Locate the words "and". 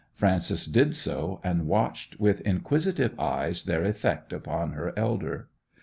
1.43-1.67